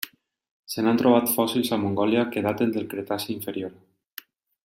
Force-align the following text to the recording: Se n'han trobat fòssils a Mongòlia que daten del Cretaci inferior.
Se 0.75 0.83
n'han 0.85 1.01
trobat 1.01 1.29
fòssils 1.33 1.69
a 1.77 1.79
Mongòlia 1.83 2.23
que 2.33 2.43
daten 2.47 2.73
del 2.79 2.89
Cretaci 2.95 3.31
inferior. 3.37 3.77